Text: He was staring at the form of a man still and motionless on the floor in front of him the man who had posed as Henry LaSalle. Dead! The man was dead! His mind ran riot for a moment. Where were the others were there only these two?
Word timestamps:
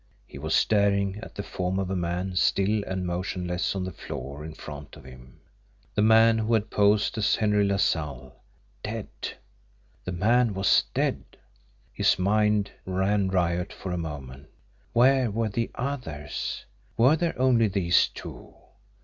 He 0.25 0.39
was 0.39 0.55
staring 0.55 1.17
at 1.21 1.35
the 1.35 1.43
form 1.43 1.77
of 1.77 1.91
a 1.91 1.95
man 1.95 2.35
still 2.35 2.83
and 2.87 3.05
motionless 3.05 3.75
on 3.75 3.83
the 3.83 3.91
floor 3.91 4.43
in 4.43 4.55
front 4.55 4.95
of 4.97 5.03
him 5.03 5.41
the 5.93 6.01
man 6.01 6.39
who 6.39 6.55
had 6.55 6.71
posed 6.71 7.19
as 7.19 7.35
Henry 7.35 7.63
LaSalle. 7.63 8.33
Dead! 8.81 9.09
The 10.03 10.11
man 10.11 10.55
was 10.55 10.85
dead! 10.95 11.23
His 11.93 12.17
mind 12.17 12.71
ran 12.83 13.27
riot 13.29 13.71
for 13.71 13.91
a 13.91 13.97
moment. 13.99 14.47
Where 14.93 15.29
were 15.29 15.49
the 15.49 15.69
others 15.75 16.65
were 16.97 17.15
there 17.15 17.39
only 17.39 17.67
these 17.67 18.07
two? 18.07 18.55